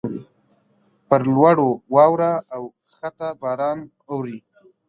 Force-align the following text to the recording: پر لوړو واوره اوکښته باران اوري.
پر 1.07 1.21
لوړو 1.33 1.69
واوره 1.93 2.31
اوکښته 2.55 3.27
باران 3.41 3.79
اوري. 4.11 4.37